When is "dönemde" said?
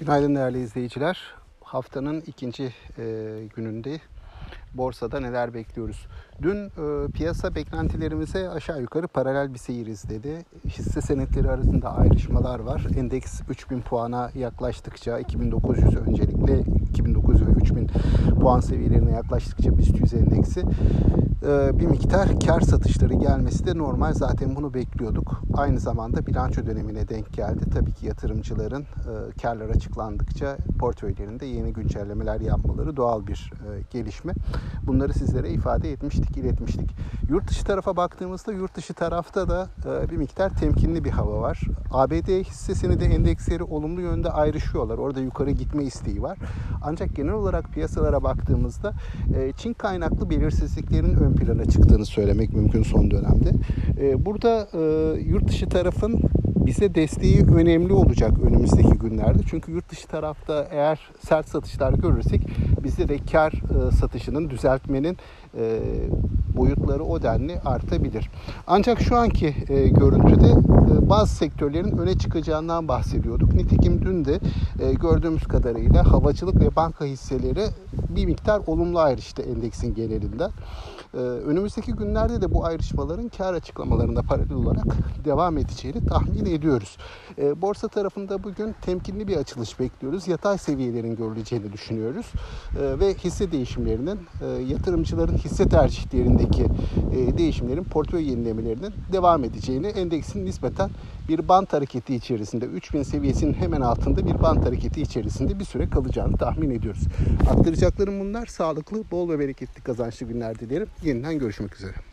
53.10-53.50